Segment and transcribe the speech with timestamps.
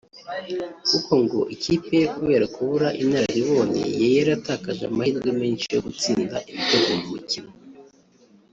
[0.89, 7.07] kuko ngo ikipe ye kubera kubura inararibonye yari yatakaje amahirwe menshi yo gutsinda ibitego mu
[7.13, 7.51] mukino